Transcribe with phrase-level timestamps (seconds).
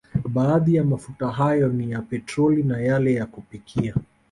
[0.29, 3.95] Baadhi ya mafuta hayo ni petroli na yale ya kupikia